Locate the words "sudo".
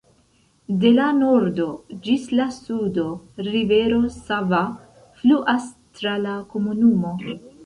2.55-3.05